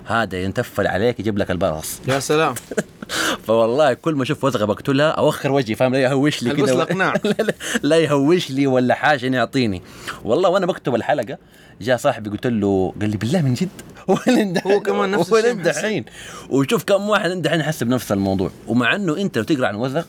[0.06, 2.00] هذا ينتفل عليك يجيب لك البرص.
[2.08, 2.54] يا سلام.
[3.46, 7.14] فوالله كل ما أشوف وزغه بقتلها أوخر وجهي فاهم؟ لا يهوش لي البس كده الأقناع.
[7.82, 9.82] لا, يهوش لي ولا حاجة عشان يعطيني.
[10.24, 11.38] والله وأنا بكتب الحلقة
[11.80, 13.68] جاء صاحبي قلت له قال لي بالله من جد؟
[14.08, 15.84] وين هو كمان نفس الشيء.
[15.84, 16.04] وين
[16.50, 18.50] وشوف كم واحد عنده دحين يحس بنفس الموضوع.
[18.66, 20.04] ومع إنه أنت لو تقرأ عن وزغ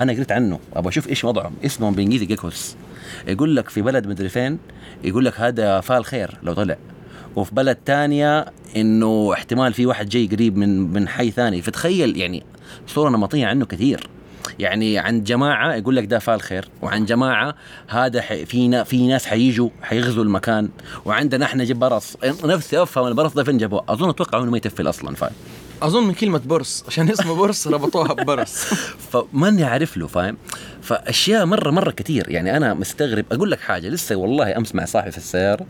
[0.00, 0.60] أنا قريت عنه.
[0.76, 2.76] أبغى أشوف إيش وضعه اسمه بالانجليزي جيكوس
[3.26, 4.58] يقول لك في بلد مدري فين
[5.04, 6.76] يقول لك هذا فال خير لو طلع.
[7.36, 8.46] وفي بلد تانية
[8.76, 11.62] إنه احتمال في واحد جاي قريب من من حي ثاني.
[11.62, 12.42] فتخيل يعني
[12.86, 14.08] صورة نمطية عنه كثير.
[14.58, 17.54] يعني عند جماعة يقول لك ده فال خير وعن جماعة
[17.88, 20.68] هذا في في ناس حيجوا حيغزوا المكان.
[21.04, 23.84] وعندنا إحنا جيب برص نفسي أفهم البرص ده فين جابوه.
[23.88, 25.32] أظن أتوقع إنه ما يتفل أصلا فاهم
[25.82, 28.64] أظن من كلمة برص عشان اسمه برص ربطوها ببرص.
[29.12, 30.36] فماني عارف له فاهم؟
[30.82, 32.30] فأشياء مرة مرة كثير.
[32.30, 33.24] يعني أنا مستغرب.
[33.32, 35.66] أقول لك حاجة لسه والله أمس مع صاحبي في السيارة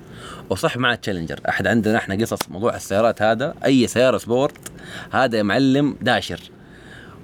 [0.50, 1.40] وصاحبي معه تشالنجر.
[1.48, 4.56] إحد عندنا إحنا قصص موضوع السيارات هذا أي سيارة سبورت
[5.12, 6.40] هذا يا معلم داشر.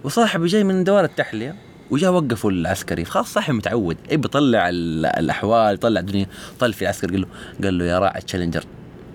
[0.04, 1.54] وصاحبي جاي من دوار التحلية
[1.90, 3.04] وجاء وقفوا العسكري.
[3.04, 3.96] خلاص صاحبي متعود.
[4.10, 6.26] يبي يطلع ال- الأحوال يطلع الدنيا.
[6.60, 7.26] طل في العسكري قال له
[7.64, 8.64] قال له يا راعي التشالنجر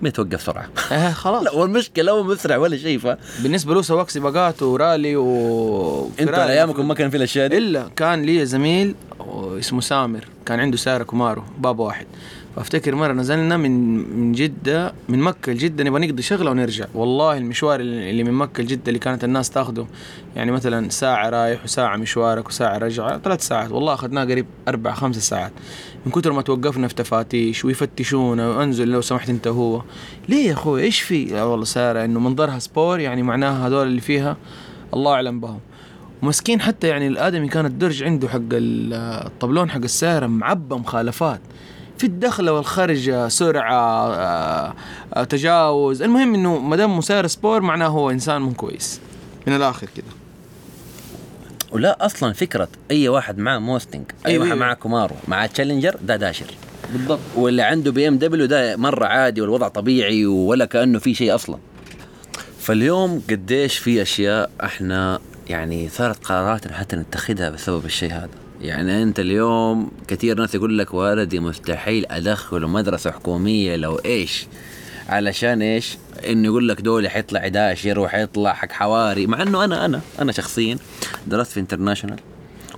[0.01, 0.69] ما يتوقف سرعة.
[0.91, 1.43] آه خلاص.
[1.47, 3.07] لا والمشكلة هو مسرع ولا شيء ف
[3.43, 7.89] بالنسبة له سواق سباقات ورالي و أنتوا على أيامكم ما كان في الأشياء دي؟ إلا
[7.95, 8.95] كان لي زميل
[9.59, 12.05] اسمه سامر كان عنده سياره كمارو باب واحد.
[12.57, 16.85] فافتكر مرة نزلنا من من جدة من مكة لجدة نبغى نقضي شغلة ونرجع.
[16.95, 19.87] والله المشوار اللي من مكة لجدة اللي كانت الناس تاخذه
[20.35, 23.71] يعني مثلا ساعة رايح وساعة مشوارك وساعة رجعة ثلاث ساعات.
[23.71, 25.51] والله أخذناه قريب أربع خمس ساعات.
[26.05, 29.81] من كثر ما توقفنا في تفاتيش ويفتشونا وأنزل لو سمحت أنت هو.
[30.29, 34.37] ليه يا أخوي؟ إيش في؟ والله سياره إنه منظرها سبور يعني معناها هذول اللي فيها
[34.93, 35.59] الله أعلم بهم.
[36.23, 38.93] ومسكين حتى يعني الآدمي كان الدرج عنده حق ال-
[39.27, 41.41] الطبلون حق السيارة معبى مخالفات.
[41.97, 44.73] في الدخلة والخرجه سرعة آه،
[45.13, 46.01] آه، تجاوز.
[46.01, 48.99] المهم إنه ما دام مسير سبور معناه هو إنسان مو كويس.
[49.47, 50.05] من الآخر كده.
[51.71, 54.65] ولا أصلا فكرة أي واحد معاه موستنج أي أيوة، واحد أيوة.
[54.65, 56.45] معاه كومارو معاه تشالنجر ده داشر.
[56.93, 57.19] بالضبط.
[57.35, 61.57] واللي عنده بي إم دبليو ده مرة عادي والوضع طبيعي ولا كأنه في شيء أصلا.
[62.59, 68.29] فاليوم قديش في أشياء إحنا يعني صارت قراراتنا حتى نتخذها بسبب الشيء هذا.
[68.61, 74.47] يعني أنت اليوم كثير ناس يقول لك ولدي مستحيل ادخله مدرسة حكومية لو إيش؟
[75.09, 75.97] علشان إيش؟
[76.29, 80.77] إنه يقول لك دولي حيطلع داشر وحيطلع حق حواري مع إنه أنا أنا أنا شخصيا
[81.27, 82.19] درست في انترناشونال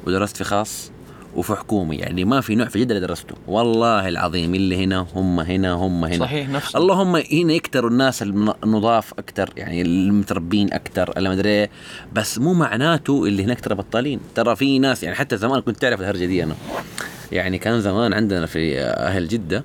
[0.06, 0.92] ودرست في خاص.
[1.36, 3.36] وفي حكومي يعني ما في نوع في جده اللي درسته.
[3.48, 6.18] والله العظيم اللي هنا هم هنا هم هنا.
[6.26, 6.76] صحيح نفس.
[6.76, 11.70] اللهم هنا يكتروا الناس الن- النضاف أكثر يعني المتربين أكثر اللي ما أدري إيه.
[12.14, 14.20] بس مو معناته اللي هناك ترى بطالين.
[14.36, 16.56] ترى في ناس يعني حتى زمان كنت تعرف الهرجة دي أنا.
[17.32, 19.64] يعني كان زمان عندنا في أهل جدة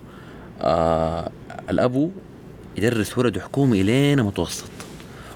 [0.63, 1.31] آه
[1.71, 2.11] الأبو
[2.77, 4.65] يدرس ولده حكومي لين متوسط.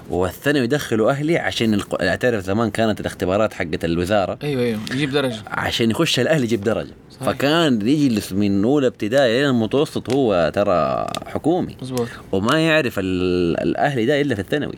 [0.09, 4.39] والثانوي يدخلوا أهلي عشان الق- أعترف زمان كانت الاختبارات حقت الوزارة.
[4.43, 5.35] أيوه أيوه يجيب درجة.
[5.47, 6.91] عشان يخش الأهلي يجيب درجة.
[7.11, 7.29] صحيح.
[7.29, 11.77] فكان يجلس من أولى ابتدائي إلى المتوسط هو ترى حكومي.
[11.81, 14.75] مزبوط وما يعرف ال- الأهلي ده إلا في الثانوي.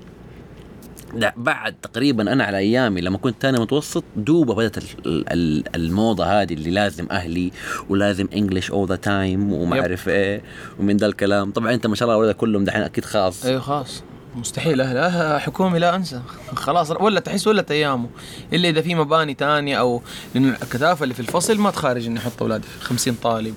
[1.17, 6.25] لا بعد تقريبا أنا على أيامي لما كنت ثاني متوسط دوبة بدأت ال- ال- الموضة
[6.25, 7.51] هذه اللي لازم أهلي
[7.89, 9.79] ولازم English all the time وما.
[9.81, 10.41] أعرف إيه
[10.79, 11.51] ومن ذا الكلام.
[11.51, 13.45] طبعا أنت ما شاء الله ولدك كلهم دحين أكيد خاص.
[13.45, 14.03] أيوه خلاص
[14.35, 16.21] مستحيل أهل أه حكومي لا أنسى.
[16.55, 18.09] خلاص ولا تحس ولت ايامه
[18.53, 20.01] إلا إذا في مباني تانية أو
[20.35, 23.55] لأن الكثافة اللي في الفصل ما تخارج اني أحط اولادي في 50 طالب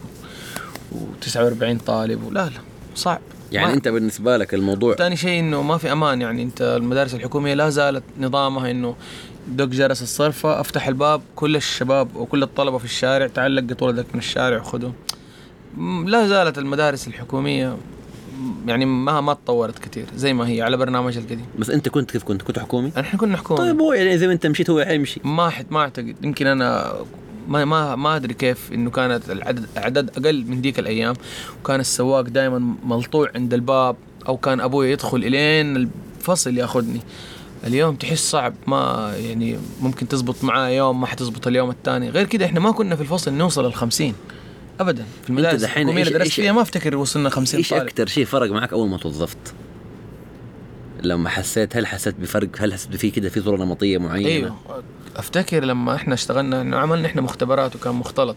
[0.93, 2.51] و49 طالب لا لا.
[2.95, 3.21] صعب.
[3.53, 6.21] يعني ما- أنت بالنسبة لك الموضوع ثاني شيء إنه ما في أمان.
[6.23, 8.97] يعني أنت المدارس الحكومية لا زالت نظامها إنه
[9.49, 14.19] دق جرس الصرفة أفتح الباب كل الشباب وكل الطلبة في الشارع تعال لقط ولدك من
[14.19, 14.93] الشارع وخذه
[16.07, 17.77] لا زالت المدارس الحكومية م-
[18.67, 21.47] يعني ما ما تطورت كثير زي ما هي على برنامجها القديم.
[21.59, 24.33] بس أنت كنت كيف كنت كنت حكومي؟ إحنا كنا حكومه طيب هو يعني زي ما
[24.33, 26.17] أنت مشيت هو حيمشي ما حد ما أعتقد.
[26.23, 26.95] يمكن أنا
[27.49, 31.15] ما ما ما أدري كيف إنه كانت العدد اعداد أقل من ديك الأيام
[31.61, 33.97] وكان السواق دائما ملطوع عند الباب
[34.29, 37.01] أو كان أبوي يدخل إلين الفصل ياخذني.
[37.67, 42.11] اليوم تحس صعب ما يعني ممكن تزبط معاه يوم ما حتزبط اليوم الثاني.
[42.11, 44.15] غير كده إحنا ما كنا في الفصل نوصل ال 50
[44.81, 45.05] ابدا.
[45.23, 47.83] في المدارس الحكوميه اللي درست فيها ما أفتكر وصلنا 50 إيش طالب.
[47.83, 49.55] أكثر شيء فرق معك أول ما توظفت؟
[51.03, 54.57] لما حسيت هل حسيت بفرق؟ هل حسيت في كده في صورة نمطية معينة؟ أيوه.
[55.17, 58.37] أفتكر لما إحنا اشتغلنا إنه عملنا إحنا مختبرات وكان مختلط.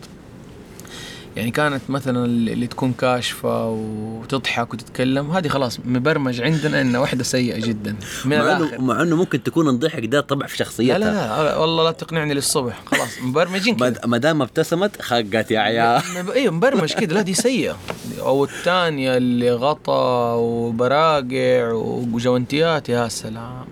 [1.37, 7.59] يعني كانت مثلا اللي تكون كاشفة وتضحك وتتكلم هذه خلاص مبرمج عندنا انها واحدة سيئة
[7.67, 7.95] جدا.
[8.25, 10.97] من مع انه مع إنه ممكن تكون الضحك ده طبع في شخصيتها.
[10.97, 12.81] لا لا لا والله لا تقنعني للصبح.
[12.85, 16.01] خلاص مبرمجين كده ما- دام ابتسمت خقت يا عيال.
[16.33, 17.77] أيوه مبرمج كده لا دي سيئة.
[18.19, 23.65] أو الثانية اللي غطا وبراقع وجوانتيات يا سلام.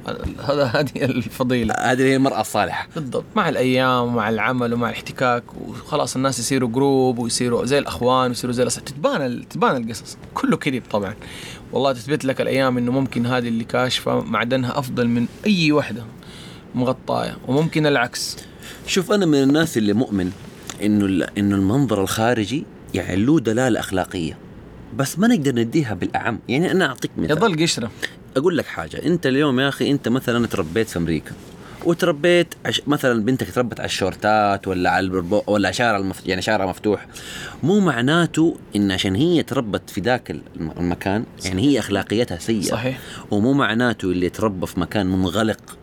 [0.48, 1.74] هذا هذه الفضيلة.
[1.80, 2.88] هذه هي المرأة الصالحة.
[2.96, 3.24] بالضبط.
[3.36, 8.64] مع الأيام ومع العمل ومع الاحتكاك وخلاص الناس يصيروا جروب ويصيروا زي الأخوان ويصيروا زي
[8.64, 8.76] الأص...
[8.76, 10.18] تتبان تتبان القصص.
[10.34, 11.16] كله كذب طبعا.
[11.72, 16.04] والله تثبت لك الأيام إنه ممكن هذه اللي كاشفة معدنها أفضل من أي وحدة
[16.76, 18.38] مغطاية وممكن العكس.
[18.88, 20.32] شوف أنا من الناس اللي مؤمن
[20.84, 24.38] إنه إنه المنظر الخارجي يعني له دلالة أخلاقية.
[24.96, 26.40] بس ما نقدر نديها بالأعم.
[26.50, 27.38] يعني أنا أعطيك مثال.
[27.38, 27.92] يظل قشره
[28.38, 29.06] أقول لك حاجة.
[29.06, 31.32] أنت اليوم يا أخي أنت مثلا تربيت في أمريكا.
[31.86, 32.82] وتربيت عش...
[32.88, 35.42] مثلا بنتك تربت على الشورتات ولا على البربو...
[35.48, 36.22] ولا شارع المف...
[36.28, 37.08] يعني شارع مفتوح.
[37.64, 42.62] مو معناته إن عشان هي تربت في ذاك الم- المكان يعني هي أخلاقيتها سيئة.
[42.62, 43.00] صحيح.
[43.32, 45.78] ومو معناته اللي تربى في مكان منغلق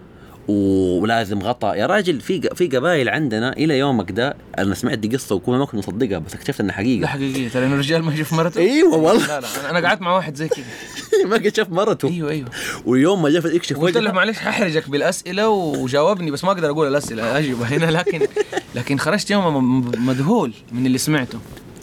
[0.49, 5.35] ولازم غطاء يا راجل في في قبائل عندنا إلى يومك ده أنا سمعت دي قصة
[5.35, 8.33] وكل ما كنت مصدقها بس اكتشفت إنها لا حقيقه حقيقية ترى انه الرجال ما يشوف
[8.33, 9.27] مرته؟ إيوه والله.
[9.27, 10.65] لا لا أنا قعدت مع واحد زي كذا.
[11.31, 12.09] ما قد شاف مرته.
[12.09, 12.49] أيوه أيوه.
[12.87, 17.39] ويوم ما جاء يكشف قلت له معلش ححرجك بالأسئلة وجاوبني بس ما أقدر أقول الأسئلة
[17.39, 18.27] اجوبه هنا لكن
[18.75, 21.39] لكن خرجت يوم مذهول من اللي سمعته.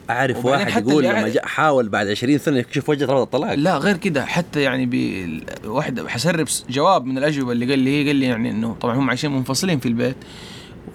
[0.10, 3.98] أعرف واحد يقول لما جاء حاول بعد 20 سنة يكشف وجه رفض الطلاق لا غير
[3.98, 5.26] كده حتى يعني ب
[5.66, 9.10] واحد حسرب جواب من الأجوبة اللي قال لي هي قال لي يعني إنه طبعا هم
[9.10, 10.16] عايشين منفصلين في البيت.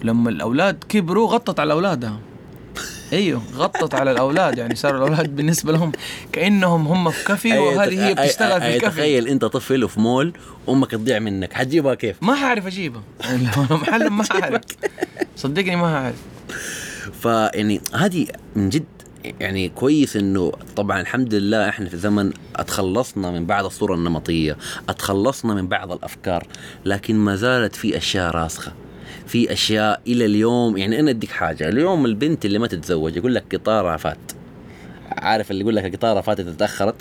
[0.02, 2.18] ولما الأولاد كبروا غطت على أولادها.
[3.12, 5.92] أيوه غطت على الأولاد يعني صاروا الأولاد بالنسبة لهم
[6.32, 10.32] كأنهم هم في كافي وهذه هي بتشتغل في الكافي تخيل أنت طفل وفي مول
[10.68, 11.52] أمك تضيع منك.
[11.52, 13.02] حتجيبها كيف؟ ما حعرف أجيبها.
[13.20, 14.60] يعني لو محل ما حعرف
[15.36, 16.16] صدقني ما حعرف
[17.22, 18.84] فيعني هذه من جد
[19.40, 24.56] يعني كويس إنه طبعا الحمد لله إحنا في زمن أتخلصنا من بعض الصورة النمطية،
[24.88, 26.46] أتخلصنا من بعض الأفكار،
[26.84, 28.72] لكن ما زالت في أشياء راسخة.
[29.26, 33.54] في أشياء إلى اليوم يعني أنا أديك حاجة، اليوم البنت اللي ما تتزوج يقول لك
[33.54, 34.18] قطارها فات.
[35.18, 36.94] عارف اللي يقول لك القطاره فاتت تاخرت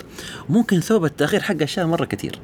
[0.48, 2.38] ممكن سبب التأخير حق اشياء مرة كثير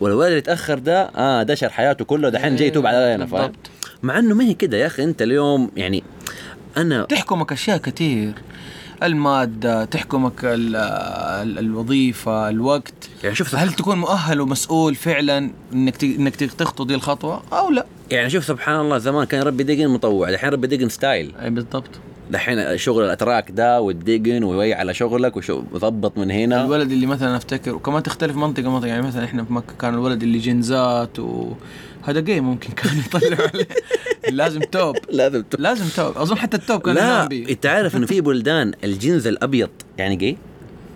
[0.00, 3.52] والولد اللي تأخر ده آه دشر حياته كله دحين جاي يتوب علينا فاهم.
[4.02, 6.02] مع إنه ما هي كده يا أخي أنت اليوم يعني
[6.76, 8.32] أنا تحكمك أشياء كثير
[9.02, 12.94] المادة تحكمك ال ال الوظيفة الوقت.
[13.22, 18.30] يعني شوف هل تكون مؤهل ومسؤول فعلا إنك إنك تخطو دي الخطوة أو لا؟ يعني
[18.30, 21.32] شوف سبحان الله زمان كان ربي دقن مطوع دحين ربي دقن ستايل.
[21.42, 21.90] أي بالضبط.
[22.30, 26.64] دحين شغل الأتراك ده والدقن ويوي على شغلك ويضبط من هنا.
[26.64, 30.22] الولد اللي مثلا افتكر وكمان تختلف منطقة منطقة يعني مثلا إحنا في مكة كان الولد
[30.22, 33.66] اللي جنزات وهذا جاي ممكن كان يطلع عليه.
[34.30, 34.96] لازم توب.
[35.10, 35.60] لازم ت...
[35.60, 36.18] لازم توب.
[36.18, 40.36] أظن حتى التوب كان لا انت عارف إنه في بلدان الجنز الأبيض يعني جاي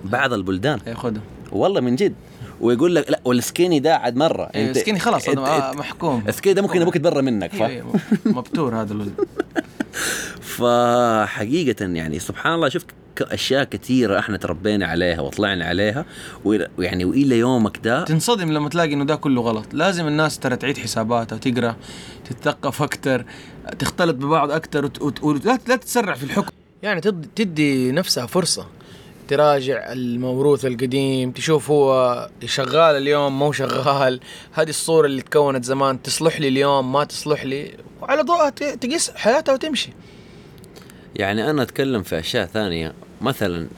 [0.04, 0.78] بعض البلدان.
[0.86, 2.14] ياخذها والله من جد.
[2.60, 4.50] ويقول لك لا وال skinny ده عاد مرة.
[4.54, 6.24] إيه، skinny خلاص انت- هذا إنت- محكوم.
[6.28, 7.70] ال skinny ده ممكن أبوك يتبرى منك أيوة، فاهم
[8.26, 9.12] أيوة، مبتور هذا الولد.
[10.58, 12.86] فحقيقة يعني سبحان الله شفت
[13.16, 16.04] ك- أشياء كثيرة إحنا تربينا عليها وطلعنا عليها
[16.44, 19.66] ويعني وإلى يومك ده تنصدم لما تلاقي إنه ده كله غلط.
[19.72, 21.76] لازم الناس ترى تعيد حساباتها وتقرا
[22.30, 23.24] تتثقف أكثر
[23.78, 25.02] تختلط ببعض أكثر وت...
[25.02, 25.22] وت...
[25.24, 25.38] ولا
[25.68, 26.52] لا تتسرع في الحكم.
[26.82, 27.26] يعني تد...
[27.36, 28.66] تدي نفسها فرصة.
[29.28, 34.20] تراجع الموروث القديم تشوف هو شغال اليوم مو شغال.
[34.52, 37.70] هذه الصورة اللي تكونت زمان تصلح لي اليوم ما تصلح لي.
[38.02, 39.90] وعلى ضوءها ت- تقيس حياتها وتمشي.
[41.16, 42.92] يعني أنا أتكلم في أشياء ثانية.
[43.20, 43.68] مثلا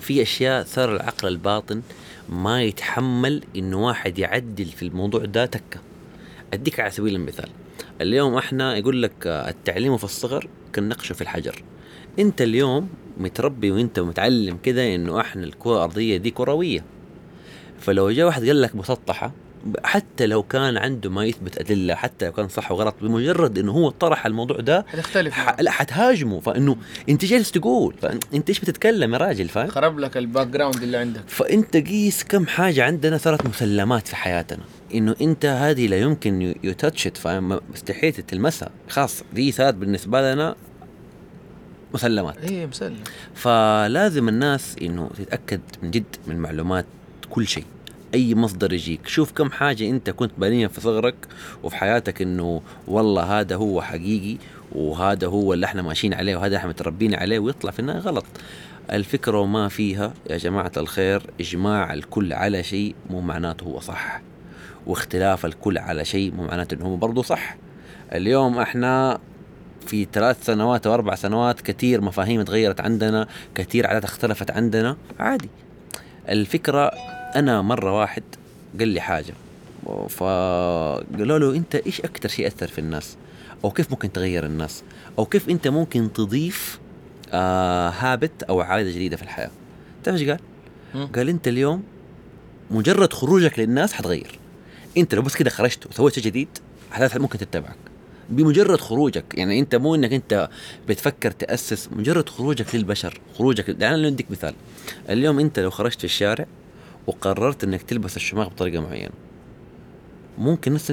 [0.00, 1.82] في أشياء صار العقل الباطن
[2.28, 5.80] ما يتحمل إنه واحد يعدل في الموضوع ده تكة.
[6.52, 7.48] أديك على سبيل المثال.
[8.00, 11.62] اليوم إحنا يقول لك التعليم في الصغر كالنقش في الحجر.
[12.18, 16.84] أنت اليوم متربي وأنت متعلم كده إنه إحنا الكرة الأرضية دي كروية.
[17.80, 19.32] فلو جاء واحد قال لك مسطحة
[19.84, 23.90] حتى لو كان عنده ما يثبت أدلة حتى لو كان صح وغلط بمجرد إنه هو
[23.90, 25.60] طرح الموضوع ده حتختلف ح...
[25.60, 26.40] لا حتهاجمه.
[26.40, 26.76] فإنه
[27.08, 31.22] أنت جالس تقول فانت إيش بتتكلم يا راجل؟ فاهم؟ خرب لك ال background اللي عندك.
[31.26, 34.64] فأنت قيس كم حاجة عندنا صارت مسلمات في حياتنا.
[34.94, 38.70] إنه أنت هذه لا يمكن ي touched فاهم؟ مستحيل تلمسها.
[38.88, 40.54] خلاص دي صارت بالنسبة لنا
[41.94, 42.36] مسلمات.
[42.36, 42.96] إيه مسلم.
[43.34, 46.86] فلازم الناس إنه تتأكد من جد من معلومات
[47.30, 47.64] كل شيء.
[48.14, 49.06] أي مصدر يجيك.
[49.08, 51.14] شوف كم حاجة أنت كنت بانيها في صغرك
[51.62, 54.36] وفي حياتك إنه والله هذا هو حقيقي
[54.72, 58.24] وهذا هو اللي إحنا ماشيين عليه وهذا إحنا متربيين عليه ويطلع في النهاية غلط.
[58.92, 64.20] الفكرة وما فيها يا جماعة الخير إجماع الكل على شيء مو معناته هو صح
[64.86, 67.56] واختلاف الكل على شيء مو معناته هو برضه صح.
[68.12, 69.18] اليوم إحنا
[69.86, 75.48] في ثلاث سنوات أو أربع سنوات كثير مفاهيم تغيرت عندنا كثير عادات اختلفت عندنا عادي.
[76.28, 76.90] الفكرة
[77.36, 78.22] أنا مرة واحد
[78.78, 79.34] قال لي حاجة
[80.08, 83.16] فقالوا له أنت إيش أكثر شيء اثر في الناس؟
[83.64, 84.82] أو كيف ممكن تغير الناس؟
[85.18, 86.80] أو كيف أنت ممكن تضيف
[87.32, 89.50] آه هابت أو عادة جديدة في الحياة؟
[90.04, 90.38] تعرف إيش قال.
[91.12, 91.82] قال أنت اليوم
[92.70, 94.38] مجرد خروجك للناس حتغير.
[94.96, 96.48] أنت لو بس كده خرجت وسويت شيء جديد
[96.92, 97.76] احداث ممكن تتبعك.
[98.30, 100.48] بمجرد خروجك يعني أنت مو إنك أنت
[100.88, 104.54] بتفكر تأسس مجرد خروجك للبشر خروجك يعني أنا اديك مثال.
[105.08, 106.46] اليوم أنت لو خرجت في الشارع
[107.06, 109.12] وقررت إنك تلبس الشماغ بطريقة معينة.
[110.38, 110.92] ممكن الناس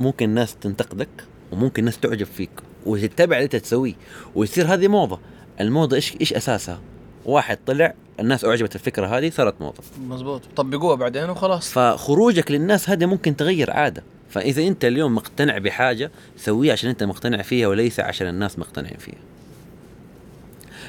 [0.00, 1.08] ممكن الناس تنتقدك
[1.52, 2.50] وممكن الناس تعجب فيك
[2.86, 3.94] وتتبع اللي انت تسويه
[4.34, 5.20] ويصير هذه موضة.
[5.60, 6.80] الموضة إيش إيش أساسها؟
[7.24, 9.82] واحد طلع الناس أعجبت الفكرة هذه صارت موضة.
[10.08, 11.72] مزبوط طبقوها بعدين وخلاص.
[11.72, 14.02] فخروجك للناس هذا ممكن تغير عادة.
[14.30, 19.18] فإذا أنت اليوم مقتنع بحاجة سويها عشان أنت مقتنع فيها وليس عشان الناس مقتنعين فيها.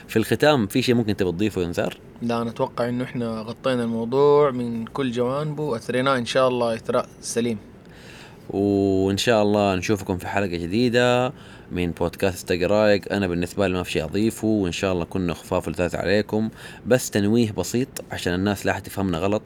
[0.07, 3.83] في الختام في شيء ممكن تبي تضيفه يا نزار؟ لا أنا أتوقع إنه إحنا غطينا
[3.83, 6.17] الموضوع من كل جوانبه وأثريناه.
[6.17, 7.57] إن شاء الله إثراء سليم.
[8.49, 11.33] وإن شاء الله نشوفكم في حلقة جديدة
[11.71, 15.67] من بودكاست رايق أنا بالنسبة لي ما في شيء أضيفه وإن شاء الله كنا خفاف
[15.67, 16.49] ولذاذ عليكم.
[16.87, 19.43] بس تنويه بسيط عشان الناس لا تفهمنا غلط.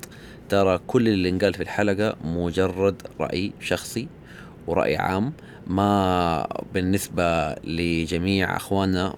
[0.50, 4.08] ترى كل اللي انقال في الحلقة مجرد رأي شخصي
[4.68, 5.34] ورأي عام.
[5.68, 9.16] ما بالنسبة لجميع أخواننا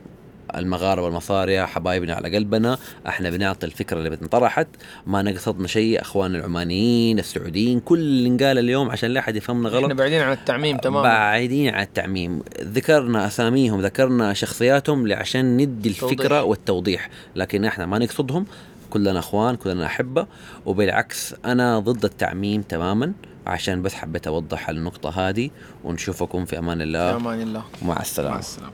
[0.55, 2.77] المغاربة المصارية حبايبنا على قلبنا.
[3.07, 4.67] إحنا بنعطي الفكرة اللي بتنطرحت.
[5.07, 9.83] ما نقصدنا شيء اخواننا العمانيين السعوديين كل اللي انقال اليوم عشان لا أحد يفهمنا غلط.
[9.83, 11.01] إحنا بعيدين عن التعميم تماما.
[11.01, 12.41] بعيدين عن التعميم.
[12.61, 16.43] ذكرنا أساميهم ذكرنا شخصياتهم عشان ندي الفكرة توضيح.
[16.43, 17.09] والتوضيح.
[17.35, 18.45] لكن إحنا ما نقصدهم.
[18.89, 20.27] كلنا إخوان كلنا أحبة.
[20.65, 23.13] وبالعكس أنا ضد التعميم تماما.
[23.47, 25.49] عشان بس حبيت أوضح النقطة هذه.
[25.83, 27.63] ونشوفكم في أمان في الله أمان الله.
[27.81, 28.33] مع السلامة.
[28.33, 28.71] مع السلامة.